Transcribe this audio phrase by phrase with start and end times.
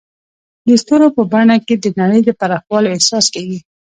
[0.67, 3.59] د ستورو په بڼه کې د نړۍ د پراخوالي احساس کېږي.